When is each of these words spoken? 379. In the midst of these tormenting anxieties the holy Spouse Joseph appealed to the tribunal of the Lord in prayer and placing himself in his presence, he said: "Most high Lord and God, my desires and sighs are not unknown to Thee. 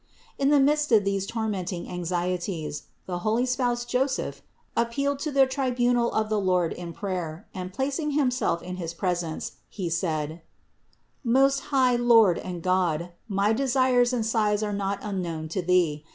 379. 0.39 0.47
In 0.47 0.49
the 0.65 0.71
midst 0.71 0.91
of 0.91 1.03
these 1.05 1.27
tormenting 1.27 1.87
anxieties 1.87 2.85
the 3.05 3.19
holy 3.19 3.45
Spouse 3.45 3.85
Joseph 3.85 4.41
appealed 4.75 5.19
to 5.19 5.29
the 5.31 5.45
tribunal 5.45 6.11
of 6.13 6.27
the 6.27 6.39
Lord 6.39 6.73
in 6.73 6.91
prayer 6.91 7.47
and 7.53 7.71
placing 7.71 8.13
himself 8.13 8.63
in 8.63 8.77
his 8.77 8.95
presence, 8.95 9.57
he 9.69 9.91
said: 9.91 10.41
"Most 11.23 11.59
high 11.69 11.97
Lord 11.97 12.39
and 12.39 12.63
God, 12.63 13.11
my 13.27 13.53
desires 13.53 14.11
and 14.11 14.25
sighs 14.25 14.63
are 14.63 14.73
not 14.73 14.97
unknown 15.03 15.47
to 15.49 15.61
Thee. 15.61 16.03